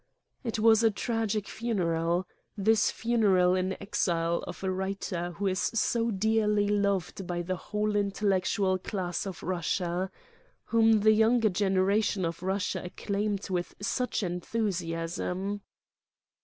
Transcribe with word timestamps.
"It 0.43 0.57
was 0.57 0.81
a 0.83 0.89
tragic 0.89 1.47
funeral, 1.47 2.27
this 2.57 2.89
funeral 2.89 3.53
in 3.53 3.77
exile, 3.79 4.43
of 4.47 4.63
a 4.63 4.71
writer 4.71 5.33
who 5.33 5.45
is 5.45 5.59
so 5.59 6.09
dearly 6.09 6.67
loved 6.67 7.27
by 7.27 7.43
the 7.43 7.55
whole 7.55 7.95
intellectual 7.95 8.79
class 8.79 9.27
of 9.27 9.43
Russia; 9.43 10.09
whom 10.65 11.01
the 11.01 11.11
younger 11.13 11.49
generation 11.49 12.25
of 12.25 12.41
Russia 12.41 12.81
acclaimed 12.83 13.47
with 13.51 13.75
such 13.79 14.21
enthu 14.21 14.69
siasm. 14.69 15.59